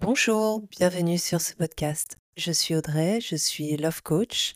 Bonjour, 0.00 0.62
bienvenue 0.70 1.18
sur 1.18 1.42
ce 1.42 1.52
podcast. 1.52 2.16
Je 2.38 2.52
suis 2.52 2.74
Audrey, 2.74 3.20
je 3.20 3.36
suis 3.36 3.76
Love 3.76 4.02
Coach 4.02 4.54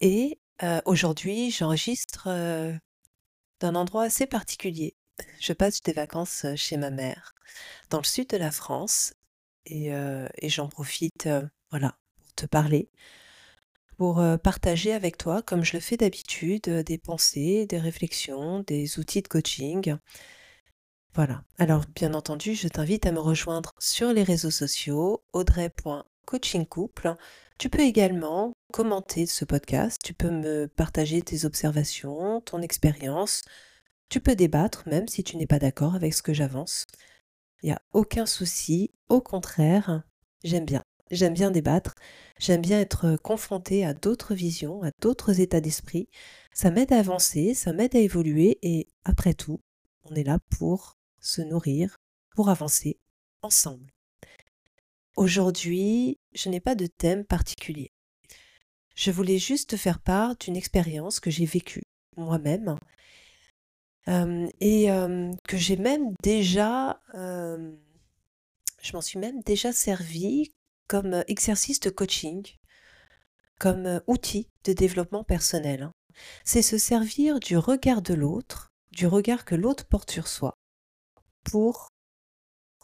et 0.00 0.40
euh, 0.64 0.80
aujourd'hui 0.86 1.52
j'enregistre 1.52 2.24
euh, 2.26 2.72
d'un 3.60 3.76
endroit 3.76 4.02
assez 4.02 4.26
particulier. 4.26 4.96
Je 5.38 5.52
passe 5.52 5.82
des 5.82 5.92
vacances 5.92 6.46
euh, 6.46 6.56
chez 6.56 6.76
ma 6.78 6.90
mère 6.90 7.32
dans 7.90 7.98
le 7.98 8.04
sud 8.04 8.28
de 8.30 8.36
la 8.36 8.50
France 8.50 9.14
et, 9.66 9.90
et 9.90 10.48
j'en 10.48 10.68
profite 10.68 11.28
voilà, 11.70 11.96
pour 12.16 12.32
te 12.34 12.46
parler, 12.46 12.90
pour 13.96 14.20
partager 14.42 14.92
avec 14.92 15.16
toi, 15.16 15.42
comme 15.42 15.62
je 15.62 15.74
le 15.74 15.80
fais 15.80 15.96
d'habitude, 15.96 16.68
des 16.68 16.98
pensées, 16.98 17.66
des 17.66 17.78
réflexions, 17.78 18.64
des 18.66 18.98
outils 18.98 19.22
de 19.22 19.28
coaching. 19.28 19.96
Voilà. 21.14 21.44
Alors, 21.58 21.84
bien 21.94 22.14
entendu, 22.14 22.54
je 22.54 22.68
t'invite 22.68 23.04
à 23.04 23.12
me 23.12 23.20
rejoindre 23.20 23.72
sur 23.78 24.14
les 24.14 24.22
réseaux 24.22 24.50
sociaux, 24.50 25.22
audrey.coachingcouple. 25.34 27.16
Tu 27.58 27.68
peux 27.68 27.82
également 27.82 28.54
commenter 28.72 29.26
ce 29.26 29.44
podcast, 29.44 30.00
tu 30.02 30.14
peux 30.14 30.30
me 30.30 30.66
partager 30.68 31.20
tes 31.20 31.44
observations, 31.44 32.40
ton 32.40 32.62
expérience, 32.62 33.42
tu 34.08 34.20
peux 34.20 34.34
débattre 34.34 34.84
même 34.88 35.06
si 35.06 35.22
tu 35.22 35.36
n'es 35.36 35.46
pas 35.46 35.58
d'accord 35.58 35.94
avec 35.94 36.14
ce 36.14 36.22
que 36.22 36.32
j'avance. 36.32 36.86
Il 37.62 37.66
n'y 37.66 37.72
a 37.72 37.82
aucun 37.92 38.24
souci, 38.24 38.90
au 39.10 39.20
contraire, 39.20 40.02
j'aime 40.44 40.64
bien. 40.64 40.82
J'aime 41.10 41.34
bien 41.34 41.50
débattre, 41.50 41.94
j'aime 42.38 42.62
bien 42.62 42.80
être 42.80 43.16
confrontée 43.16 43.84
à 43.84 43.92
d'autres 43.92 44.34
visions, 44.34 44.82
à 44.82 44.90
d'autres 45.02 45.40
états 45.40 45.60
d'esprit. 45.60 46.08
Ça 46.54 46.70
m'aide 46.70 46.90
à 46.90 46.98
avancer, 47.00 47.52
ça 47.52 47.74
m'aide 47.74 47.94
à 47.94 47.98
évoluer 47.98 48.58
et 48.62 48.88
après 49.04 49.34
tout, 49.34 49.60
on 50.10 50.14
est 50.14 50.24
là 50.24 50.38
pour 50.58 50.96
se 51.22 51.40
nourrir, 51.40 51.96
pour 52.34 52.50
avancer 52.50 52.98
ensemble. 53.40 53.90
Aujourd'hui, 55.16 56.18
je 56.34 56.48
n'ai 56.48 56.60
pas 56.60 56.74
de 56.74 56.86
thème 56.86 57.24
particulier. 57.24 57.90
Je 58.94 59.10
voulais 59.10 59.38
juste 59.38 59.70
te 59.70 59.76
faire 59.76 60.00
part 60.00 60.36
d'une 60.36 60.56
expérience 60.56 61.20
que 61.20 61.30
j'ai 61.30 61.46
vécue 61.46 61.84
moi-même 62.16 62.76
euh, 64.08 64.48
et 64.60 64.90
euh, 64.90 65.30
que 65.48 65.56
j'ai 65.56 65.76
même 65.76 66.14
déjà, 66.22 67.00
euh, 67.14 67.72
je 68.82 68.92
m'en 68.92 69.00
suis 69.00 69.18
même 69.18 69.40
déjà 69.42 69.72
servi 69.72 70.52
comme 70.88 71.24
exercice 71.28 71.80
de 71.80 71.90
coaching, 71.90 72.46
comme 73.58 74.02
outil 74.06 74.48
de 74.64 74.72
développement 74.72 75.24
personnel. 75.24 75.84
hein. 75.84 75.92
C'est 76.44 76.62
se 76.62 76.76
servir 76.76 77.40
du 77.40 77.56
regard 77.56 78.02
de 78.02 78.12
l'autre, 78.12 78.72
du 78.90 79.06
regard 79.06 79.44
que 79.44 79.54
l'autre 79.54 79.86
porte 79.86 80.10
sur 80.10 80.28
soi, 80.28 80.54
pour 81.44 81.88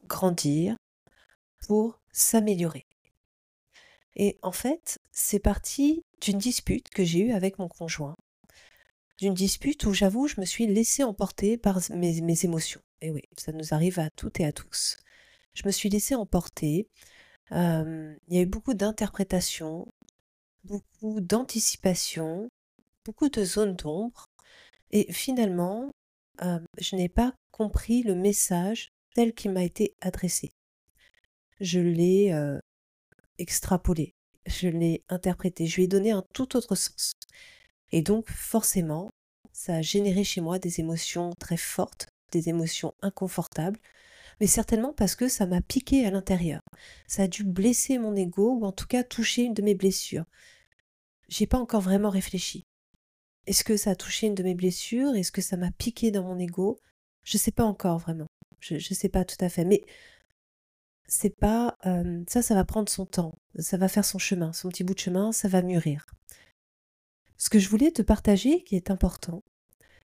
grandir, 0.07 0.77
pour 1.67 2.01
s'améliorer. 2.13 2.87
Et 4.17 4.39
en 4.43 4.53
fait, 4.53 4.99
c'est 5.13 5.39
parti 5.39 6.03
d'une 6.21 6.39
dispute 6.39 6.89
que 6.89 7.05
j'ai 7.05 7.21
eue 7.21 7.33
avec 7.33 7.59
mon 7.59 7.69
conjoint, 7.69 8.17
d'une 9.19 9.35
dispute 9.35 9.85
où 9.85 9.93
j'avoue, 9.93 10.27
je 10.29 10.41
me 10.41 10.47
suis 10.47 10.67
laissée 10.67 11.05
emporter 11.05 11.57
par 11.57 11.81
mes, 11.91 12.45
émotions. 12.45 12.81
Et 13.01 13.11
oui, 13.11 13.23
ça 13.37 13.53
nous 13.53 13.75
arrive 13.75 13.99
à 13.99 14.11
toutes 14.11 14.41
et 14.41 14.45
à 14.45 14.53
tous. 14.53 14.97
Je 15.55 15.63
me 15.67 15.71
suis 15.71 15.89
laissée 15.89 16.15
emporter. 16.15 16.89
il 17.51 18.17
y 18.29 18.39
a 18.39 18.43
eu 18.43 18.47
beaucoup 18.47 18.75
d'interprétations, 18.75 19.87
beaucoup 20.65 21.21
d'anticipation, 21.21 22.49
beaucoup 23.05 23.29
de 23.29 23.45
zones 23.45 23.77
d'ombre. 23.77 24.27
Et 24.91 25.13
finalement, 25.13 25.91
je 26.41 26.97
n'ai 26.97 27.09
pas 27.09 27.35
compris 27.51 28.03
le 28.03 28.15
message 28.15 28.91
tel 29.15 29.33
qu'il 29.35 29.53
m'a 29.53 29.65
été 29.65 29.95
adressé. 30.01 30.51
Je 31.61 31.81
l'ai 31.81 32.33
extrapolé, 33.39 34.15
je 34.47 34.69
l'ai 34.69 35.03
interprété, 35.09 35.67
je 35.67 35.77
lui 35.77 35.85
ai 35.85 35.89
donné 35.89 36.11
un 36.11 36.25
tout 36.33 36.57
autre 36.57 36.75
sens. 36.75 37.13
Et 37.91 38.03
donc, 38.03 38.29
forcément, 38.31 39.09
ça 39.53 39.77
a 39.77 39.83
généré 39.83 40.25
chez 40.25 40.41
moi 40.41 40.59
des 40.59 40.81
émotions 40.81 41.33
très 41.39 41.57
fortes, 41.57 42.07
des 42.31 42.49
émotions 42.49 42.95
inconfortables, 43.03 43.81
mais 44.41 44.47
certainement 44.47 44.93
parce 44.93 45.17
que 45.17 45.27
ça 45.27 45.47
m'a 45.47 45.61
piqué 45.61 46.07
à 46.07 46.11
l'intérieur. 46.11 46.61
Ça 47.09 47.23
a 47.23 47.27
dû 47.27 47.43
blesser 47.43 47.99
mon 47.99 48.15
ego 48.15 48.59
ou 48.61 48.65
en 48.65 48.73
tout 48.73 48.87
cas 48.87 49.03
toucher 49.03 49.43
une 49.43 49.55
de 49.55 49.63
mes 49.63 49.75
blessures. 49.75 50.27
J'ai 51.29 51.47
pas 51.47 51.59
encore 51.59 51.81
vraiment 51.81 52.11
réfléchi. 52.11 52.63
Est-ce 53.49 53.65
que 53.65 53.79
ça 53.79 53.93
a 53.93 53.97
touché 53.97 54.27
une 54.27 54.35
de 54.35 54.43
mes 54.43 54.55
blessures? 54.55 55.15
Est-ce 55.15 55.33
que 55.33 55.41
ça 55.41 55.57
m'a 55.57 55.71
piqué 55.71 56.11
dans 56.11 56.23
mon 56.23 56.39
ego? 56.39 56.79
Je 57.25 57.39
sais 57.39 57.51
pas 57.51 57.65
encore 57.65 57.99
vraiment. 57.99 58.27
Je, 58.61 58.79
je 58.79 58.93
sais 58.93 59.09
pas 59.09 59.25
tout 59.25 59.43
à 59.43 59.49
fait. 59.49 59.65
Mais 59.65 59.83
c'est 61.09 61.35
pas. 61.35 61.77
ça, 62.29 62.43
ça 62.43 62.55
va 62.55 62.65
prendre 62.65 62.91
son 62.91 63.07
temps. 63.07 63.35
Ça 63.59 63.79
va 63.79 63.89
faire 63.89 64.05
son 64.05 64.19
chemin, 64.19 64.53
son 64.53 64.69
petit 64.69 64.85
bout 64.85 64.95
de 64.95 65.01
chemin, 65.01 65.33
ça 65.33 65.49
va 65.49 65.63
mûrir. 65.63 66.05
Ce 67.39 67.49
que 67.49 67.59
je 67.59 67.69
voulais 67.69 67.91
te 67.91 68.03
partager, 68.03 68.63
qui 68.65 68.77
est 68.77 68.91
important, 68.91 69.43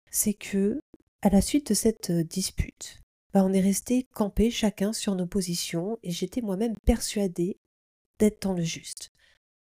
c'est 0.09 0.33
que, 0.33 0.81
à 1.21 1.29
la 1.29 1.41
suite 1.41 1.69
de 1.69 1.73
cette 1.75 2.11
dispute, 2.11 3.01
bah, 3.33 3.43
on 3.43 3.53
est 3.53 3.61
resté 3.61 4.07
campés 4.15 4.49
chacun 4.49 4.93
sur 4.93 5.13
nos 5.15 5.27
positions 5.27 5.99
et 6.01 6.11
j'étais 6.11 6.41
moi-même 6.41 6.75
persuadée 6.85 7.59
d'être 8.17 8.41
dans 8.41 8.53
le 8.53 8.63
juste. 8.63 9.11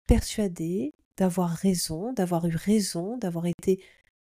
Persuadée 0.08 0.94
d'avoir 1.18 1.50
raison, 1.50 2.14
d'avoir 2.14 2.46
eu 2.46 2.56
raison, 2.56 3.18
d'avoir 3.18 3.48
été 3.48 3.84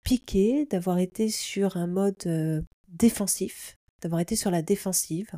piquée, 0.02 0.66
d'avoir 0.66 0.98
été 0.98 1.28
sur 1.28 1.76
un 1.76 1.86
mode 1.86 2.64
défensif, 2.88 3.76
d'avoir 4.00 4.20
été 4.20 4.36
sur 4.36 4.50
la 4.50 4.62
défensive. 4.62 5.30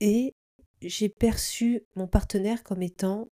Et 0.00 0.34
j'ai 0.82 1.08
perçu 1.08 1.82
mon 1.94 2.08
partenaire 2.08 2.64
comme 2.64 2.82
étant 2.82 3.28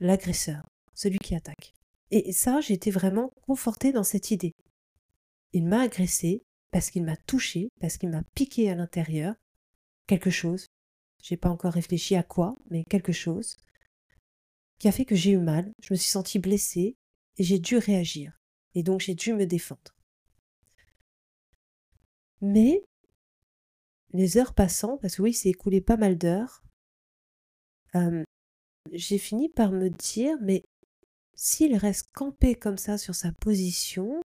l'agresseur, 0.00 0.64
celui 0.94 1.18
qui 1.18 1.34
attaque. 1.34 1.74
Et 2.10 2.32
ça, 2.32 2.60
j'étais 2.60 2.90
vraiment 2.90 3.32
confortée 3.46 3.92
dans 3.92 4.04
cette 4.04 4.30
idée. 4.30 4.54
Il 5.52 5.64
m'a 5.64 5.82
agressée 5.82 6.42
parce 6.70 6.90
qu'il 6.90 7.04
m'a 7.04 7.16
touchée, 7.16 7.68
parce 7.80 7.98
qu'il 7.98 8.10
m'a 8.10 8.22
piqué 8.34 8.70
à 8.70 8.74
l'intérieur 8.74 9.34
quelque 10.06 10.30
chose. 10.30 10.66
J'ai 11.22 11.36
pas 11.36 11.50
encore 11.50 11.72
réfléchi 11.72 12.14
à 12.14 12.22
quoi, 12.22 12.56
mais 12.70 12.84
quelque 12.84 13.12
chose 13.12 13.56
qui 14.78 14.88
a 14.88 14.92
fait 14.92 15.04
que 15.04 15.14
j'ai 15.14 15.32
eu 15.32 15.38
mal. 15.38 15.72
Je 15.82 15.92
me 15.92 15.96
suis 15.96 16.10
sentie 16.10 16.38
blessée 16.38 16.96
et 17.38 17.42
j'ai 17.42 17.58
dû 17.58 17.76
réagir. 17.76 18.38
Et 18.74 18.82
donc 18.82 19.00
j'ai 19.00 19.14
dû 19.14 19.32
me 19.32 19.46
défendre. 19.46 19.94
Mais 22.40 22.82
les 24.12 24.38
heures 24.38 24.54
passant, 24.54 24.98
parce 24.98 25.16
que 25.16 25.22
oui, 25.22 25.34
c'est 25.34 25.48
écoulé 25.48 25.80
pas 25.80 25.96
mal 25.96 26.18
d'heures, 26.18 26.62
euh, 27.94 28.22
j'ai 28.92 29.18
fini 29.18 29.48
par 29.48 29.72
me 29.72 29.88
dire, 29.88 30.36
mais 30.40 30.62
s'il 31.34 31.76
reste 31.76 32.08
campé 32.14 32.54
comme 32.54 32.78
ça 32.78 32.98
sur 32.98 33.14
sa 33.14 33.32
position, 33.32 34.20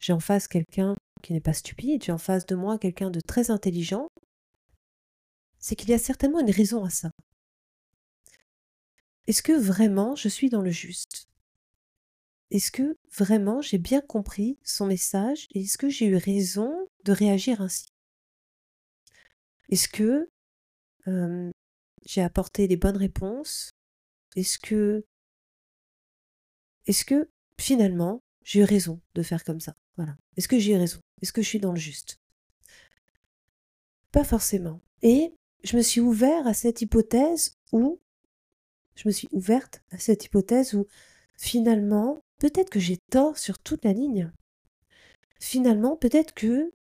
j'ai 0.00 0.12
en 0.12 0.20
face 0.20 0.48
quelqu'un 0.48 0.94
qui 1.22 1.32
n'est 1.32 1.40
pas 1.40 1.52
stupide, 1.52 2.04
j'ai 2.04 2.12
en 2.12 2.18
face 2.18 2.46
de 2.46 2.54
moi 2.54 2.78
quelqu'un 2.78 3.10
de 3.10 3.20
très 3.20 3.50
intelligent, 3.50 4.08
c'est 5.58 5.74
qu'il 5.74 5.90
y 5.90 5.94
a 5.94 5.98
certainement 5.98 6.40
une 6.40 6.50
raison 6.50 6.84
à 6.84 6.90
ça. 6.90 7.10
Est-ce 9.26 9.42
que 9.42 9.52
vraiment 9.52 10.14
je 10.14 10.28
suis 10.28 10.50
dans 10.50 10.62
le 10.62 10.70
juste? 10.70 11.28
Est-ce 12.50 12.70
que 12.70 12.96
vraiment 13.16 13.60
j'ai 13.60 13.78
bien 13.78 14.00
compris 14.00 14.58
son 14.62 14.86
message 14.86 15.48
et 15.52 15.62
est-ce 15.62 15.78
que 15.78 15.88
j'ai 15.88 16.06
eu 16.06 16.16
raison 16.16 16.88
de 17.04 17.12
réagir 17.12 17.60
ainsi? 17.60 17.86
Est-ce 19.68 19.88
que 19.88 20.28
j'ai 22.04 22.22
apporté 22.22 22.68
les 22.68 22.76
bonnes 22.76 22.96
réponses? 22.96 23.70
Est-ce 24.36 24.58
que 24.58 25.04
est-ce 26.86 27.04
que 27.04 27.28
finalement 27.60 28.22
j'ai 28.44 28.60
eu 28.60 28.64
raison 28.64 29.00
de 29.14 29.22
faire 29.22 29.42
comme 29.42 29.60
ça? 29.60 29.74
Voilà. 29.96 30.16
Est-ce 30.36 30.46
que 30.46 30.58
j'ai 30.58 30.72
eu 30.72 30.76
raison? 30.76 31.00
Est-ce 31.20 31.32
que 31.32 31.42
je 31.42 31.48
suis 31.48 31.60
dans 31.60 31.72
le 31.72 31.78
juste? 31.78 32.20
Pas 34.12 34.22
forcément. 34.24 34.80
Et 35.02 35.34
je 35.64 35.76
me 35.76 35.82
suis 35.82 36.00
ouvert 36.00 36.46
à 36.46 36.54
cette 36.54 36.80
hypothèse 36.80 37.56
où 37.72 38.00
je 38.96 39.08
me 39.08 39.12
suis 39.12 39.28
ouverte 39.30 39.82
à 39.90 39.98
cette 39.98 40.24
hypothèse 40.24 40.74
où 40.74 40.86
finalement 41.36 42.18
peut-être 42.38 42.70
que 42.70 42.80
j'ai 42.80 42.98
tort 43.10 43.38
sur 43.38 43.58
toute 43.58 43.84
la 43.84 43.92
ligne. 43.92 44.32
Finalement 45.38 45.96
peut-être 45.96 46.34
que 46.34 46.72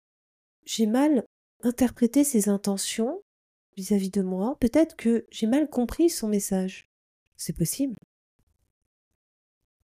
j'ai 0.64 0.86
mal 0.86 1.24
interprété 1.62 2.24
ses 2.24 2.48
intentions 2.48 3.20
vis-à-vis 3.76 4.10
de 4.10 4.22
moi, 4.22 4.56
peut-être 4.60 4.96
que 4.96 5.26
j'ai 5.30 5.46
mal 5.46 5.68
compris 5.68 6.08
son 6.08 6.28
message. 6.28 6.88
C'est 7.36 7.56
possible. 7.56 7.96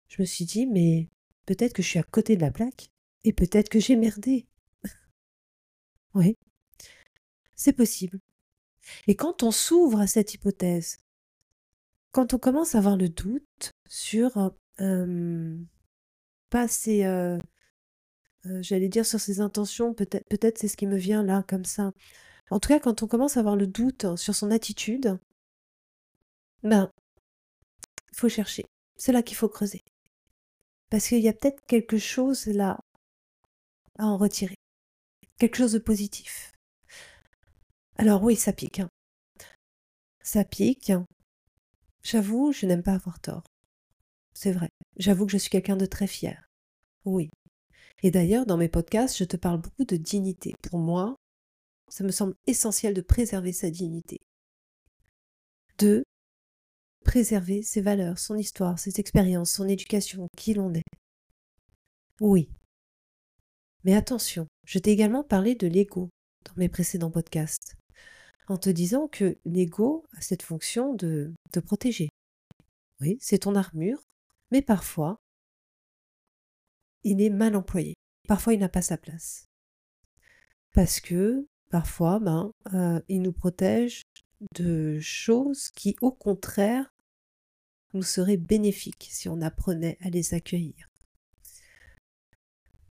Je 0.08 0.22
me 0.22 0.26
suis 0.26 0.46
dit, 0.46 0.66
mais 0.66 1.08
peut-être 1.46 1.74
que 1.74 1.84
je 1.84 1.90
suis 1.90 2.00
à 2.00 2.04
côté 2.04 2.36
de 2.36 2.42
la 2.42 2.52
plaque, 2.52 2.90
et 3.24 3.34
peut-être 3.34 3.70
que 3.70 3.80
j'ai 3.80 3.96
merdé. 3.96 4.48
oui, 6.14 6.36
c'est 7.56 7.74
possible. 7.74 8.20
Et 9.08 9.16
quand 9.16 9.44
on 9.44 9.52
s'ouvre 9.52 10.00
à 10.00 10.08
cette 10.08 10.34
hypothèse, 10.34 10.98
quand 12.16 12.34
on 12.34 12.40
commence 12.40 12.76
à 12.76 12.78
avoir 12.78 12.96
le 12.96 13.10
doute 13.10 13.74
sur, 13.90 14.54
euh, 14.80 15.58
pas 16.50 16.70
ses, 16.70 17.04
euh, 17.04 17.38
euh, 18.46 18.62
j'allais 18.64 18.88
dire 18.88 19.06
sur 19.06 19.20
ses 19.20 19.42
intentions, 19.42 19.94
peut-être, 19.94 20.26
peut-être 20.30 20.58
c'est 20.58 20.70
ce 20.70 20.78
qui 20.78 20.88
me 20.88 20.96
vient 20.96 21.24
là 21.24 21.44
comme 21.46 21.66
ça. 21.66 21.92
En 22.52 22.62
tout 22.62 22.70
cas, 22.70 22.80
quand 22.80 23.04
on 23.04 23.08
commence 23.08 23.36
à 23.36 23.42
avoir 23.42 23.58
le 23.58 23.68
doute 23.68 24.16
sur 24.16 24.34
son 24.34 24.50
attitude, 24.52 25.20
ben, 26.64 26.90
il 28.14 28.18
faut 28.18 28.30
chercher. 28.30 28.64
C'est 28.96 29.12
là 29.12 29.22
qu'il 29.22 29.36
faut 29.36 29.50
creuser. 29.50 29.82
Parce 30.90 31.10
qu'il 31.10 31.20
y 31.20 31.28
a 31.28 31.34
peut-être 31.34 31.66
quelque 31.68 31.98
chose 31.98 32.46
là 32.46 32.80
à 34.00 34.06
en 34.06 34.18
retirer. 34.18 34.56
Quelque 35.38 35.58
chose 35.58 35.74
de 35.74 35.80
positif. 35.80 36.54
Alors 37.98 38.24
oui, 38.24 38.38
ça 38.38 38.54
pique. 38.54 38.80
Hein. 38.80 38.90
Ça 40.24 40.46
pique. 40.46 40.94
J'avoue, 42.06 42.52
je 42.52 42.68
n'aime 42.68 42.84
pas 42.84 42.94
avoir 42.94 43.20
tort. 43.20 43.42
C'est 44.36 44.52
vrai. 44.52 44.70
J'avoue 44.98 45.26
que 45.26 45.32
je 45.32 45.40
suis 45.40 45.50
quelqu'un 45.50 45.76
de 45.76 45.88
très 45.88 46.06
fier. 46.06 46.48
Oui. 47.04 47.32
Et 48.04 48.12
d'ailleurs, 48.12 48.46
dans 48.46 48.58
mes 48.58 48.70
podcasts, 48.70 49.18
je 49.18 49.24
te 49.24 49.36
parle 49.36 49.60
beaucoup 49.60 49.86
de 49.86 49.98
dignité. 49.98 50.54
Pour 50.70 50.78
moi, 50.78 51.16
ça 51.90 52.04
me 52.04 52.12
semble 52.12 52.36
essentiel 52.46 52.94
de 52.94 53.02
préserver 53.02 53.54
sa 53.54 53.72
dignité. 53.72 54.20
De 55.80 56.04
préserver 57.04 57.64
ses 57.64 57.82
valeurs, 57.82 58.20
son 58.20 58.36
histoire, 58.36 58.78
ses 58.78 59.00
expériences, 59.00 59.52
son 59.52 59.68
éducation, 59.68 60.28
qui 60.38 60.54
l'on 60.54 60.76
est. 60.76 60.84
Oui. 62.22 62.52
Mais 63.84 63.96
attention, 63.96 64.46
je 64.64 64.78
t'ai 64.78 64.92
également 64.92 65.24
parlé 65.24 65.56
de 65.56 65.66
l'ego 65.66 66.10
dans 66.46 66.54
mes 66.58 66.70
précédents 66.70 67.12
podcasts, 67.12 67.76
en 68.48 68.58
te 68.58 68.70
disant 68.70 69.08
que 69.08 69.38
l'ego 69.46 70.06
a 70.14 70.22
cette 70.22 70.44
fonction 70.44 70.94
de 70.94 71.34
te 71.52 71.60
protéger. 71.60 72.10
Oui, 73.02 73.18
c'est 73.20 73.40
ton 73.40 73.56
armure, 73.56 74.02
mais 74.52 74.62
parfois, 74.62 75.18
il 77.04 77.22
est 77.22 77.30
mal 77.30 77.56
employé. 77.56 77.94
Parfois, 78.28 78.54
il 78.54 78.60
n'a 78.60 78.70
pas 78.70 78.82
sa 78.82 78.98
place. 78.98 79.46
Parce 80.74 81.00
que 81.00 81.48
parfois, 81.70 82.20
ben, 82.20 82.52
euh, 82.74 83.02
il 83.08 83.22
nous 83.22 83.34
protège 83.34 84.04
de 84.54 85.00
choses 85.00 85.70
qui, 85.70 85.96
au 86.02 86.12
contraire, 86.12 86.90
nous 87.94 88.04
seraient 88.04 88.38
bénéfiques 88.38 89.08
si 89.10 89.30
on 89.30 89.42
apprenait 89.42 89.98
à 90.02 90.10
les 90.10 90.34
accueillir. 90.34 90.90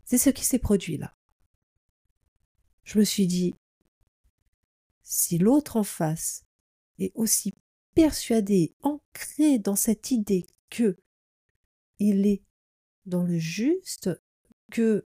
C'est 0.05 0.19
ce 0.19 0.31
qui 0.31 0.45
s'est 0.45 0.59
produit 0.59 0.97
là. 0.97 1.15
Je 2.85 2.99
me 2.99 3.05
suis 3.05 3.27
dit, 3.27 3.55
si 5.11 5.39
l'autre 5.39 5.77
en 5.77 5.85
face 5.85 6.45
est 6.99 7.13
aussi 7.15 7.55
persuadé, 7.95 8.75
ancré 8.83 9.59
dans 9.59 9.75
cette 9.75 10.11
idée 10.11 10.47
que 10.69 10.99
il 11.99 12.27
est 12.27 12.43
dans 13.07 13.23
le 13.23 13.39
juste, 13.39 14.11
que 14.71 15.07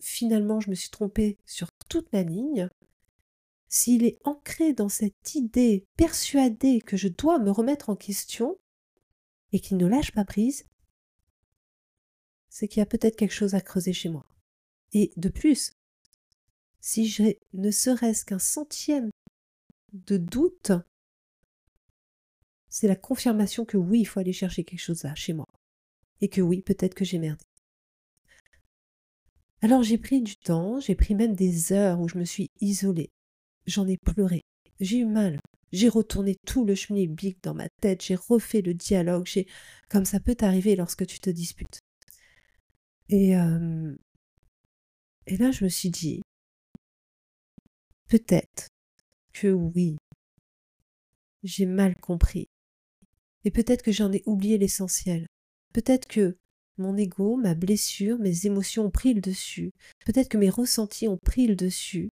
finalement 0.00 0.60
je 0.60 0.68
me 0.68 0.74
suis 0.74 0.90
trompée 0.90 1.38
sur 1.46 1.72
toute 1.88 2.12
la 2.12 2.22
ligne, 2.22 2.68
s'il 3.68 4.04
est 4.04 4.18
ancré 4.24 4.74
dans 4.74 4.90
cette 4.90 5.34
idée, 5.34 5.86
persuadé 5.96 6.82
que 6.82 6.98
je 6.98 7.08
dois 7.08 7.38
me 7.38 7.50
remettre 7.50 7.88
en 7.88 7.96
question, 7.96 8.58
et 9.52 9.60
qu'il 9.60 9.78
ne 9.78 9.86
lâche 9.86 10.12
pas 10.12 10.24
prise, 10.26 10.66
c'est 12.50 12.68
qu'il 12.68 12.80
y 12.80 12.82
a 12.82 12.86
peut-être 12.86 13.16
quelque 13.16 13.32
chose 13.32 13.54
à 13.54 13.60
creuser 13.62 13.94
chez 13.94 14.10
moi. 14.10 14.26
Et 14.92 15.12
de 15.16 15.28
plus, 15.30 15.72
si 16.80 17.06
j'ai 17.06 17.38
ne 17.52 17.70
serait-ce 17.70 18.24
qu'un 18.24 18.38
centième 18.38 19.10
de 19.92 20.16
doute, 20.16 20.72
c'est 22.68 22.88
la 22.88 22.96
confirmation 22.96 23.64
que 23.64 23.76
oui, 23.76 24.00
il 24.00 24.04
faut 24.04 24.20
aller 24.20 24.32
chercher 24.32 24.64
quelque 24.64 24.80
chose 24.80 25.02
là, 25.02 25.14
chez 25.14 25.32
moi. 25.32 25.46
Et 26.20 26.28
que 26.28 26.40
oui, 26.40 26.62
peut-être 26.62 26.94
que 26.94 27.04
j'ai 27.04 27.18
merdé. 27.18 27.44
Alors 29.62 29.82
j'ai 29.82 29.98
pris 29.98 30.22
du 30.22 30.36
temps, 30.36 30.80
j'ai 30.80 30.94
pris 30.94 31.14
même 31.14 31.34
des 31.34 31.72
heures 31.72 32.00
où 32.00 32.08
je 32.08 32.18
me 32.18 32.24
suis 32.24 32.48
isolée. 32.60 33.10
J'en 33.66 33.86
ai 33.86 33.98
pleuré, 33.98 34.40
j'ai 34.80 34.98
eu 34.98 35.04
mal, 35.04 35.38
j'ai 35.72 35.88
retourné 35.88 36.36
tout 36.46 36.64
le 36.64 36.74
schmilblick 36.74 37.42
dans 37.42 37.54
ma 37.54 37.68
tête, 37.80 38.02
j'ai 38.02 38.14
refait 38.14 38.62
le 38.62 38.72
dialogue, 38.72 39.26
j'ai 39.26 39.46
comme 39.90 40.06
ça 40.06 40.18
peut 40.18 40.34
t'arriver 40.34 40.76
lorsque 40.76 41.06
tu 41.06 41.20
te 41.20 41.28
disputes. 41.28 41.80
Et, 43.10 43.36
euh, 43.36 43.94
et 45.26 45.36
là, 45.36 45.50
je 45.50 45.64
me 45.64 45.68
suis 45.68 45.90
dit, 45.90 46.22
peut-être 48.10 48.68
que 49.32 49.48
oui, 49.48 49.96
j'ai 51.42 51.64
mal 51.64 51.96
compris. 51.96 52.48
Et 53.44 53.50
peut-être 53.50 53.82
que 53.82 53.92
j'en 53.92 54.12
ai 54.12 54.22
oublié 54.26 54.58
l'essentiel. 54.58 55.26
Peut-être 55.72 56.06
que 56.06 56.36
mon 56.76 56.96
ego, 56.96 57.36
ma 57.36 57.54
blessure, 57.54 58.18
mes 58.18 58.46
émotions 58.46 58.86
ont 58.86 58.90
pris 58.90 59.14
le 59.14 59.20
dessus. 59.20 59.72
Peut-être 60.04 60.28
que 60.28 60.38
mes 60.38 60.50
ressentis 60.50 61.08
ont 61.08 61.18
pris 61.18 61.46
le 61.46 61.54
dessus 61.54 62.10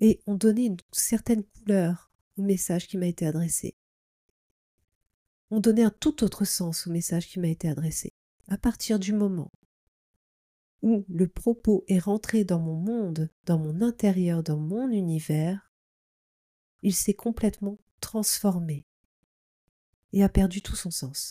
et 0.00 0.20
ont 0.26 0.34
donné 0.34 0.64
une 0.64 0.78
certaine 0.92 1.44
couleur 1.44 2.10
au 2.38 2.42
message 2.42 2.88
qui 2.88 2.96
m'a 2.96 3.06
été 3.06 3.26
adressé. 3.26 3.76
Ont 5.50 5.60
donné 5.60 5.82
un 5.82 5.90
tout 5.90 6.24
autre 6.24 6.46
sens 6.46 6.86
au 6.86 6.90
message 6.90 7.28
qui 7.28 7.38
m'a 7.38 7.48
été 7.48 7.68
adressé. 7.68 8.12
À 8.48 8.56
partir 8.56 8.98
du 8.98 9.12
moment 9.12 9.50
où 10.82 11.04
le 11.08 11.28
propos 11.28 11.84
est 11.88 11.98
rentré 11.98 12.44
dans 12.44 12.60
mon 12.60 12.76
monde, 12.76 13.30
dans 13.44 13.58
mon 13.58 13.82
intérieur, 13.82 14.42
dans 14.42 14.56
mon 14.56 14.90
univers, 14.90 15.70
il 16.82 16.94
s'est 16.94 17.14
complètement 17.14 17.78
transformé 18.00 18.86
et 20.12 20.22
a 20.22 20.28
perdu 20.28 20.62
tout 20.62 20.76
son 20.76 20.90
sens. 20.90 21.30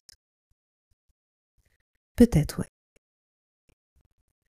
Peut-être, 2.16 2.60
ouais. 2.60 2.70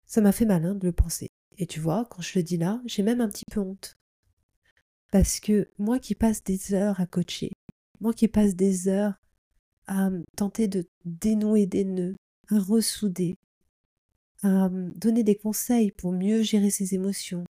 Ça 0.05 0.20
m'a 0.20 0.32
fait 0.32 0.44
malin 0.44 0.75
de 0.75 0.87
le 0.87 0.93
penser. 0.93 1.29
Et 1.56 1.67
tu 1.67 1.79
vois, 1.79 2.06
quand 2.11 2.23
je 2.23 2.38
le 2.38 2.43
dis 2.43 2.56
là, 2.56 2.82
j'ai 2.85 3.02
même 3.02 3.20
un 3.20 3.29
petit 3.29 3.44
peu 3.50 3.61
honte. 3.61 3.97
Parce 5.12 5.41
que 5.41 5.70
moi 5.79 5.99
qui 5.99 6.14
passe 6.14 6.43
des 6.43 6.75
heures 6.75 7.00
à 7.00 7.06
coacher, 7.06 7.50
moi 8.00 8.12
qui 8.12 8.29
passe 8.29 8.55
des 8.55 8.88
heures 8.88 9.14
à 9.87 10.11
tenter 10.37 10.69
de 10.69 10.88
dénouer 11.05 11.67
des 11.67 11.85
nœuds, 11.85 12.14
ressouder, 12.50 13.37
à 14.42 14.69
donner 14.70 15.22
des 15.22 15.37
conseils 15.37 15.90
pour 15.92 16.12
mieux 16.12 16.42
gérer 16.42 16.70
ses 16.70 16.94
émotions, 16.94 17.44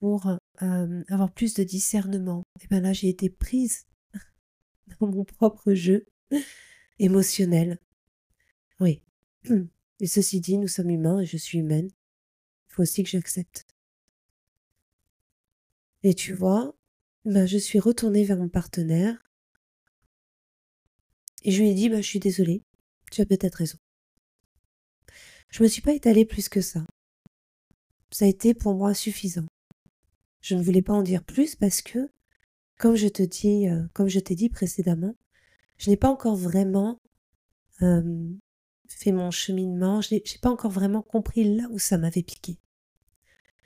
pour 0.00 0.28
avoir 0.58 1.32
plus 1.32 1.54
de 1.54 1.62
discernement, 1.62 2.42
et 2.62 2.66
bien 2.68 2.80
là 2.80 2.92
j'ai 2.92 3.08
été 3.08 3.30
prise 3.30 3.86
dans 5.00 5.06
mon 5.06 5.24
propre 5.24 5.74
jeu 5.74 6.06
émotionnel 6.98 7.78
oui. 8.82 9.00
Et 10.00 10.06
ceci 10.06 10.40
dit, 10.40 10.58
nous 10.58 10.68
sommes 10.68 10.90
humains 10.90 11.20
et 11.20 11.26
je 11.26 11.36
suis 11.36 11.58
humaine. 11.58 11.88
Il 12.68 12.74
faut 12.74 12.82
aussi 12.82 13.04
que 13.04 13.10
j'accepte. 13.10 13.64
Et 16.02 16.14
tu 16.14 16.32
vois, 16.32 16.74
ben, 17.24 17.46
je 17.46 17.58
suis 17.58 17.78
retournée 17.78 18.24
vers 18.24 18.36
mon 18.36 18.48
partenaire 18.48 19.22
et 21.44 21.52
je 21.52 21.62
lui 21.62 21.70
ai 21.70 21.74
dit, 21.74 21.88
ben, 21.88 22.02
je 22.02 22.08
suis 22.08 22.18
désolée, 22.18 22.62
tu 23.12 23.20
as 23.20 23.26
peut-être 23.26 23.56
raison. 23.56 23.78
Je 25.52 25.62
ne 25.62 25.64
me 25.64 25.68
suis 25.68 25.82
pas 25.82 25.92
étalée 25.92 26.24
plus 26.24 26.48
que 26.48 26.62
ça. 26.62 26.80
Ça 28.10 28.24
a 28.24 28.28
été 28.28 28.54
pour 28.54 28.74
moi 28.74 28.94
suffisant. 28.94 29.46
Je 30.40 30.54
ne 30.54 30.62
voulais 30.62 30.80
pas 30.80 30.94
en 30.94 31.02
dire 31.02 31.22
plus 31.22 31.56
parce 31.56 31.82
que, 31.82 32.10
comme 32.78 32.96
je 32.96 33.06
te 33.06 33.22
dis, 33.22 33.68
euh, 33.68 33.84
comme 33.92 34.08
je 34.08 34.18
t'ai 34.18 34.34
dit 34.34 34.48
précédemment, 34.48 35.14
je 35.76 35.90
n'ai 35.90 35.98
pas 35.98 36.08
encore 36.08 36.36
vraiment 36.36 36.98
euh, 37.82 38.30
fait 38.88 39.12
mon 39.12 39.30
cheminement, 39.30 40.00
je 40.00 40.14
n'ai 40.14 40.22
pas 40.40 40.50
encore 40.50 40.70
vraiment 40.70 41.02
compris 41.02 41.56
là 41.56 41.68
où 41.70 41.78
ça 41.78 41.98
m'avait 41.98 42.22
piqué. 42.22 42.56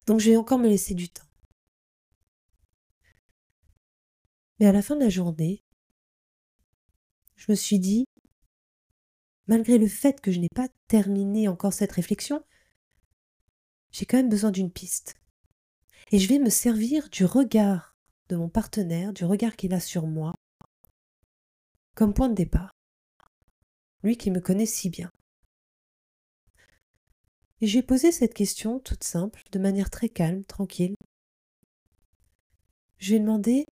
Donc 0.09 0.19
je 0.19 0.31
vais 0.31 0.37
encore 0.37 0.59
me 0.59 0.69
laisser 0.69 0.95
du 0.95 1.09
temps. 1.09 1.23
Mais 4.59 4.67
à 4.67 4.73
la 4.73 4.83
fin 4.83 4.97
de 4.97 5.05
la 5.05 5.09
journée, 5.09 5.63
je 7.37 7.47
me 7.49 7.55
suis 7.55 7.79
dit, 7.79 8.07
malgré 9.47 9.79
le 9.79 9.89
fait 9.89 10.21
que 10.21 10.31
je 10.31 10.41
n'ai 10.41 10.49
pas 10.55 10.69
terminé 10.89 11.49
encore 11.49 11.73
cette 11.73 11.93
réflexion, 11.93 12.45
j'ai 13.93 14.07
quand 14.07 14.17
même 14.17 14.29
besoin 14.29 14.51
d'une 14.51 14.71
piste. 14.71 15.15
Et 16.13 16.19
je 16.19 16.29
vais 16.29 16.39
me 16.39 16.51
servir 16.51 17.09
du 17.11 17.25
regard 17.25 17.97
de 18.29 18.37
mon 18.37 18.49
partenaire, 18.49 19.13
du 19.13 19.25
regard 19.25 19.57
qu'il 19.57 19.75
a 19.75 19.81
sur 19.81 20.07
moi, 20.07 20.35
comme 21.95 22.15
point 22.15 22.29
de 22.29 22.35
départ 22.35 22.71
lui 24.07 24.17
qui 24.17 24.31
me 24.31 24.41
connaît 24.41 24.67
si 24.67 24.89
bien. 24.89 25.11
Et 27.61 27.67
j'ai 27.67 27.83
posé 27.83 28.13
cette 28.13 28.35
question 28.35 28.79
toute 28.79 29.03
simple, 29.03 29.43
de 29.51 29.59
manière 29.59 29.91
très 29.91 30.09
calme, 30.09 30.45
tranquille. 30.45 30.95
Je 32.99 33.11
lui 33.11 33.17
ai 33.17 33.21
demandé 33.21 33.65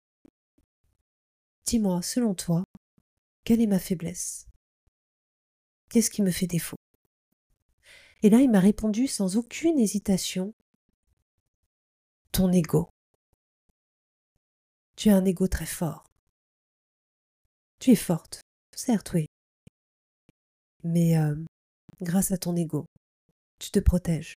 Dis-moi, 1.66 2.02
selon 2.02 2.34
toi, 2.34 2.64
quelle 3.44 3.60
est 3.60 3.66
ma 3.66 3.78
faiblesse? 3.78 4.46
Qu'est-ce 5.92 6.10
qui 6.10 6.22
me 6.22 6.30
fait 6.30 6.46
défaut? 6.46 6.78
Et 8.22 8.30
là, 8.30 8.38
il 8.38 8.50
m'a 8.50 8.60
répondu 8.60 9.06
sans 9.06 9.36
aucune 9.36 9.78
hésitation 9.78 10.54
Ton 12.32 12.50
ego. 12.50 12.88
Tu 14.96 15.10
as 15.10 15.16
un 15.16 15.24
ego 15.26 15.46
très 15.48 15.66
fort. 15.66 16.04
Tu 17.78 17.90
es 17.90 17.96
forte, 17.96 18.40
certes, 18.74 19.12
oui 19.12 19.26
mais 20.84 21.14
grâce 22.00 22.32
à 22.32 22.38
ton 22.38 22.56
ego, 22.56 22.86
tu 23.58 23.70
te 23.70 23.78
protèges. 23.78 24.34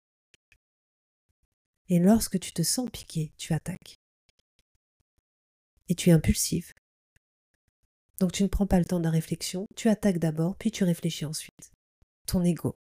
Et 1.90 2.00
lorsque 2.00 2.40
tu 2.40 2.52
te 2.52 2.64
sens 2.64 2.90
piqué, 2.90 3.32
tu 3.38 3.54
attaques. 3.54 3.96
Et 5.90 5.96
tu 5.96 6.10
es 6.10 6.14
impulsive. 6.14 6.72
Donc 8.24 8.32
tu 8.32 8.44
ne 8.44 8.48
prends 8.48 8.66
pas 8.66 8.80
le 8.80 8.86
temps 8.86 9.00
de 9.00 9.04
la 9.04 9.10
réflexion, 9.10 9.68
tu 9.76 9.90
attaques 9.90 10.18
d'abord, 10.18 10.56
puis 10.56 10.72
tu 10.72 10.86
réfléchis 10.86 11.26
ensuite. 11.26 11.74
Ton 12.26 12.42
ego. 12.42 12.78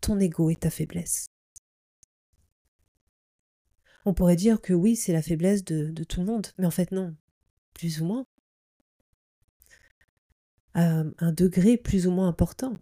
Ton 0.00 0.18
ego 0.18 0.50
est 0.50 0.62
ta 0.62 0.70
faiblesse. 0.70 1.28
On 4.04 4.12
pourrait 4.12 4.34
dire 4.34 4.60
que 4.60 4.72
oui, 4.72 4.96
c'est 4.96 5.12
la 5.12 5.22
faiblesse 5.22 5.62
de, 5.62 6.02
tout 6.02 6.18
le 6.18 6.26
monde, 6.26 6.48
mais 6.58 6.66
en 6.66 6.72
fait 6.72 6.90
non, 6.90 7.16
plus 7.74 8.00
ou 8.00 8.06
moins. 8.06 8.26
À 10.74 11.04
un 11.18 11.30
degré 11.30 11.76
plus 11.76 12.08
ou 12.08 12.10
moins 12.10 12.26
important. 12.26 12.72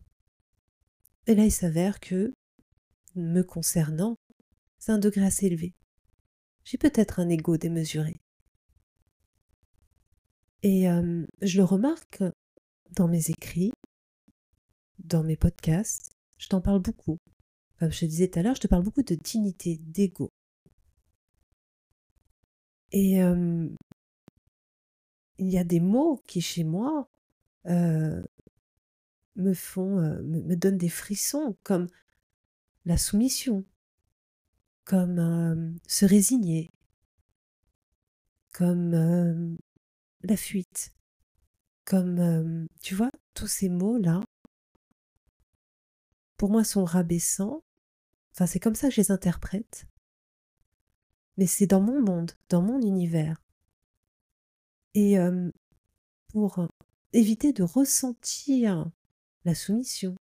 Et 1.26 1.34
là, 1.34 1.44
il 1.44 1.52
s'avère 1.52 2.00
que, 2.00 2.32
me 3.14 3.42
concernant, 3.42 4.16
c'est 4.78 4.92
un 4.92 4.98
degré 4.98 5.26
assez 5.26 5.44
élevé. 5.44 5.74
J'ai 6.64 6.78
peut-être 6.78 7.20
un 7.20 7.28
ego 7.28 7.58
démesuré. 7.58 8.22
Et 10.62 10.86
je 11.42 11.56
le 11.56 11.64
remarque 11.64 12.22
dans 12.90 13.08
mes 13.08 13.30
écrits, 13.30 13.72
dans 14.98 15.22
mes 15.22 15.36
podcasts, 15.36 16.10
je 16.38 16.48
t'en 16.48 16.60
parle 16.60 16.80
beaucoup. 16.80 17.18
Comme 17.78 17.92
je 17.92 18.00
te 18.00 18.04
disais 18.06 18.28
tout 18.28 18.40
à 18.40 18.42
l'heure, 18.42 18.56
je 18.56 18.60
te 18.60 18.66
parle 18.66 18.82
beaucoup 18.82 19.02
de 19.02 19.14
dignité, 19.14 19.78
d'ego. 19.80 20.30
Et 22.90 23.18
il 23.20 23.76
y 25.38 25.58
a 25.58 25.64
des 25.64 25.80
mots 25.80 26.22
qui, 26.26 26.40
chez 26.40 26.64
moi, 26.64 27.08
me 27.64 28.24
font, 29.54 30.00
me, 30.22 30.56
donnent 30.56 30.78
des 30.78 30.88
frissons, 30.88 31.56
comme 31.62 31.86
la 32.84 32.96
soumission, 32.96 33.64
comme 34.84 35.78
se 35.86 36.04
résigner, 36.04 36.70
comme 38.52 39.56
la 40.28 40.36
fuite, 40.36 40.92
comme, 41.84 42.68
tu 42.82 42.94
vois, 42.94 43.10
tous 43.34 43.46
ces 43.46 43.68
mots-là, 43.68 44.20
pour 46.36 46.50
moi, 46.50 46.62
sont 46.64 46.84
rabaissants. 46.84 47.64
Enfin, 48.32 48.46
c'est 48.46 48.60
comme 48.60 48.74
ça 48.74 48.88
que 48.88 48.94
je 48.94 49.00
les 49.00 49.10
interprète. 49.10 49.86
Mais 51.36 51.46
c'est 51.46 51.66
dans 51.66 51.80
mon 51.80 52.00
monde, 52.00 52.32
dans 52.48 52.62
mon 52.62 52.80
univers. 52.80 53.42
Et 54.94 55.16
pour 56.28 56.66
éviter 57.12 57.52
de 57.52 57.62
ressentir 57.62 58.90
la 59.44 59.54
soumission, 59.54 60.16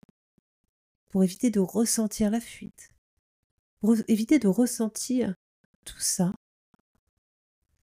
pour 1.08 1.24
éviter 1.24 1.50
de 1.50 1.60
ressentir 1.60 2.30
la 2.30 2.40
fuite, 2.40 2.90
pour 3.80 3.96
éviter 4.08 4.38
de 4.38 4.48
ressentir 4.48 5.34
tout 5.84 6.00
ça, 6.00 6.34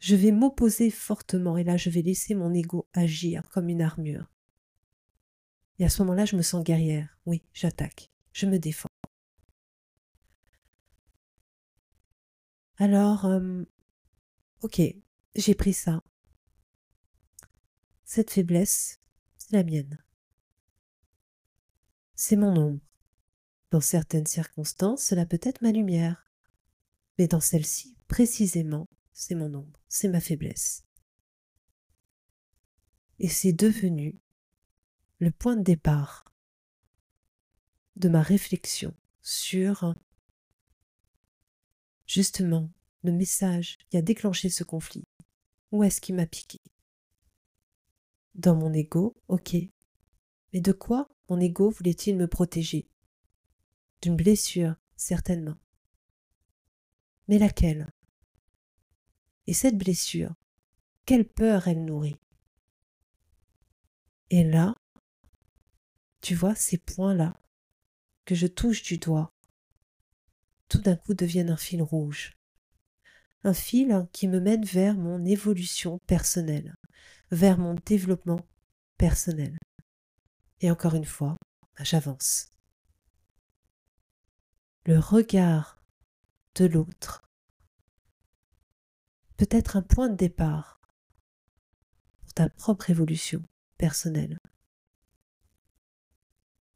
je 0.03 0.17
vais 0.17 0.31
m'opposer 0.31 0.91
fortement 0.91 1.55
et 1.55 1.63
là 1.63 1.77
je 1.77 1.89
vais 1.89 2.01
laisser 2.01 2.35
mon 2.35 2.53
ego 2.53 2.89
agir 2.91 3.47
comme 3.47 3.69
une 3.69 3.81
armure. 3.81 4.29
Et 5.79 5.85
à 5.85 5.89
ce 5.89 6.01
moment-là, 6.01 6.25
je 6.25 6.35
me 6.35 6.41
sens 6.41 6.61
guerrière. 6.61 7.17
Oui, 7.25 7.41
j'attaque, 7.53 8.11
je 8.33 8.45
me 8.45 8.59
défends. 8.59 8.89
Alors, 12.75 13.25
ok, 14.61 14.81
j'ai 15.35 15.55
pris 15.55 15.73
ça. 15.73 16.03
Cette 18.03 18.31
faiblesse, 18.31 18.99
c'est 19.37 19.53
la 19.53 19.63
mienne. 19.63 20.03
C'est 22.15 22.35
mon 22.35 22.57
ombre. 22.57 22.81
Dans 23.71 23.81
certaines 23.81 24.27
circonstances, 24.27 25.05
cela 25.05 25.25
peut 25.25 25.39
être 25.41 25.61
ma 25.61 25.71
lumière. 25.71 26.29
Mais 27.17 27.27
dans 27.27 27.39
celle-ci, 27.39 27.97
précisément, 28.09 28.89
c'est 29.13 29.35
mon 29.35 29.53
ombre, 29.53 29.79
c'est 29.87 30.09
ma 30.09 30.19
faiblesse. 30.19 30.85
Et 33.19 33.29
c'est 33.29 33.53
devenu 33.53 34.19
le 35.19 35.31
point 35.31 35.55
de 35.55 35.63
départ 35.63 36.25
de 37.95 38.09
ma 38.09 38.21
réflexion 38.21 38.95
sur 39.21 39.95
justement 42.07 42.71
le 43.03 43.11
message 43.11 43.77
qui 43.89 43.97
a 43.97 44.01
déclenché 44.01 44.49
ce 44.49 44.63
conflit. 44.63 45.03
Où 45.71 45.83
est-ce 45.83 46.01
qu'il 46.01 46.15
m'a 46.15 46.25
piqué? 46.25 46.59
Dans 48.35 48.55
mon 48.55 48.73
ego, 48.73 49.15
ok. 49.27 49.55
Mais 50.51 50.61
de 50.61 50.71
quoi 50.71 51.09
mon 51.29 51.39
ego 51.39 51.69
voulait-il 51.69 52.17
me 52.17 52.27
protéger? 52.27 52.89
D'une 54.01 54.15
blessure, 54.15 54.75
certainement. 54.95 55.57
Mais 57.27 57.37
laquelle? 57.37 57.91
Et 59.47 59.53
cette 59.53 59.77
blessure, 59.77 60.33
quelle 61.05 61.27
peur 61.27 61.67
elle 61.67 61.83
nourrit. 61.83 62.19
Et 64.29 64.43
là, 64.43 64.75
tu 66.21 66.35
vois, 66.35 66.55
ces 66.55 66.77
points-là, 66.77 67.39
que 68.25 68.35
je 68.35 68.47
touche 68.47 68.83
du 68.83 68.97
doigt, 68.97 69.33
tout 70.69 70.79
d'un 70.79 70.95
coup 70.95 71.13
deviennent 71.13 71.49
un 71.49 71.57
fil 71.57 71.81
rouge. 71.81 72.37
Un 73.43 73.53
fil 73.53 74.07
qui 74.13 74.27
me 74.27 74.39
mène 74.39 74.63
vers 74.63 74.95
mon 74.95 75.25
évolution 75.25 75.99
personnelle, 76.07 76.75
vers 77.31 77.57
mon 77.57 77.75
développement 77.85 78.39
personnel. 78.97 79.57
Et 80.61 80.71
encore 80.71 80.95
une 80.95 81.05
fois, 81.05 81.37
j'avance. 81.81 82.53
Le 84.85 84.97
regard 84.97 85.83
de 86.55 86.65
l'autre 86.65 87.22
peut 89.43 89.57
être 89.57 89.75
un 89.75 89.81
point 89.81 90.09
de 90.09 90.15
départ 90.15 90.79
pour 92.21 92.33
ta 92.33 92.49
propre 92.49 92.89
évolution 92.89 93.41
personnelle. 93.77 94.37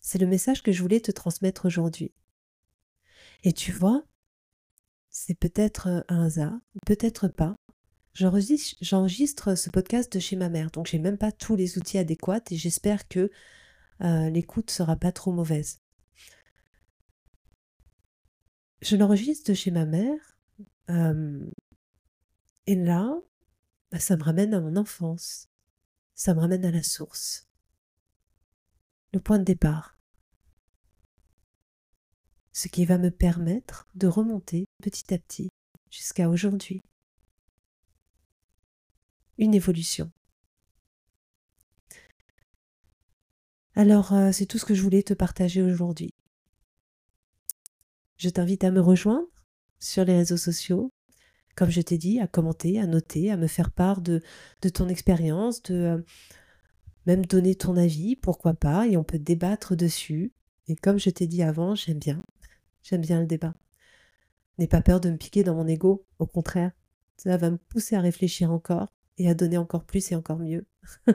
C'est 0.01 0.17
le 0.17 0.27
message 0.27 0.63
que 0.63 0.71
je 0.71 0.81
voulais 0.81 0.99
te 0.99 1.11
transmettre 1.11 1.65
aujourd'hui. 1.65 2.11
Et 3.43 3.53
tu 3.53 3.71
vois, 3.71 4.03
c'est 5.09 5.37
peut-être 5.37 6.03
un 6.09 6.25
hasard, 6.25 6.59
peut-être 6.85 7.29
pas. 7.29 7.55
J'enregistre 8.13 9.55
ce 9.55 9.69
podcast 9.69 10.11
de 10.11 10.19
chez 10.19 10.35
ma 10.35 10.49
mère, 10.49 10.71
donc 10.71 10.87
j'ai 10.87 10.99
même 10.99 11.17
pas 11.17 11.31
tous 11.31 11.55
les 11.55 11.77
outils 11.77 11.99
adéquats 11.99 12.41
et 12.51 12.57
j'espère 12.57 13.07
que 13.07 13.31
euh, 14.01 14.29
l'écoute 14.29 14.71
sera 14.71 14.95
pas 14.95 15.11
trop 15.11 15.31
mauvaise. 15.31 15.79
Je 18.81 18.95
l'enregistre 18.95 19.51
de 19.51 19.55
chez 19.55 19.71
ma 19.71 19.85
mère 19.85 20.37
euh, 20.89 21.49
et 22.67 22.75
là, 22.75 23.19
bah, 23.91 23.99
ça 23.99 24.17
me 24.17 24.23
ramène 24.23 24.53
à 24.53 24.59
mon 24.59 24.75
enfance, 24.75 25.47
ça 26.13 26.33
me 26.33 26.41
ramène 26.41 26.65
à 26.65 26.71
la 26.71 26.83
source, 26.83 27.47
le 29.13 29.21
point 29.21 29.39
de 29.39 29.45
départ, 29.45 29.97
ce 32.51 32.67
qui 32.67 32.85
va 32.85 32.97
me 32.97 33.09
permettre 33.09 33.87
de 33.95 34.07
remonter 34.07 34.65
petit 34.83 35.13
à 35.13 35.17
petit 35.17 35.49
jusqu'à 35.89 36.29
aujourd'hui. 36.29 36.81
Une 39.37 39.53
évolution. 39.53 40.11
Alors, 43.75 44.11
euh, 44.11 44.31
c'est 44.31 44.47
tout 44.47 44.57
ce 44.57 44.65
que 44.65 44.73
je 44.73 44.81
voulais 44.81 45.03
te 45.03 45.13
partager 45.13 45.61
aujourd'hui. 45.61 46.09
Je 48.17 48.29
t'invite 48.29 48.63
à 48.63 48.71
me 48.71 48.81
rejoindre 48.81 49.27
sur 49.77 50.03
les 50.03 50.17
réseaux 50.17 50.37
sociaux, 50.37 50.91
comme 51.57 51.71
je 51.71 51.81
t'ai 51.81 51.97
dit, 51.97 52.19
à 52.19 52.27
commenter, 52.27 52.79
à 52.79 52.85
noter, 52.85 53.31
à 53.31 53.35
me 53.35 53.47
faire 53.47 53.71
part 53.71 53.99
de, 53.99 54.21
ton 54.73 54.87
expérience, 54.87 55.63
de 55.63 55.73
euh, 55.73 55.97
même 57.07 57.25
donner 57.25 57.55
ton 57.55 57.75
avis, 57.75 58.15
pourquoi 58.15 58.53
pas, 58.53 58.87
et 58.87 58.95
on 58.95 59.03
peut 59.03 59.17
débattre 59.17 59.75
dessus. 59.75 60.33
Et 60.67 60.75
comme 60.75 60.99
je 60.99 61.09
t'ai 61.09 61.25
dit 61.25 61.41
avant, 61.41 61.73
j'aime 61.73 61.97
bien, 61.97 62.21
j'aime 62.83 63.01
bien 63.01 63.19
le 63.19 63.25
débat. 63.25 63.55
N'aie 64.59 64.67
pas 64.67 64.83
peur 64.83 64.99
de 64.99 65.09
me 65.09 65.17
piquer 65.17 65.43
dans 65.43 65.55
mon 65.55 65.67
ego, 65.67 66.05
au 66.19 66.27
contraire, 66.27 66.73
ça 67.17 67.35
va 67.37 67.49
me 67.49 67.57
pousser 67.57 67.95
à 67.95 68.01
réfléchir 68.01 68.51
encore 68.51 68.93
et 69.17 69.27
à 69.27 69.33
donner 69.33 69.57
encore 69.57 69.83
plus 69.83 70.11
et 70.11 70.15
encore 70.15 70.37
mieux. 70.37 70.67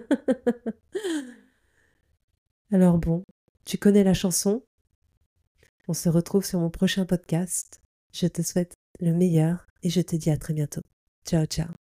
Alors 2.73 2.99
bon, 2.99 3.23
tu 3.65 3.79
connais 3.79 4.03
la 4.03 4.15
chanson? 4.15 4.65
On 5.87 5.95
se 5.95 6.09
retrouve 6.09 6.45
sur 6.45 6.59
mon 6.59 6.71
prochain 6.71 7.07
podcast. 7.07 7.81
Je 8.13 8.27
te 8.27 8.43
souhaite 8.43 8.82
le 9.03 9.13
meilleur 9.13 9.67
et 9.83 9.91
je 9.91 10.01
te 10.01 10.17
dis 10.17 10.31
à 10.31 10.37
très 10.37 10.55
bientôt. 10.55 10.83
Ciao, 11.27 11.45
ciao. 11.45 11.82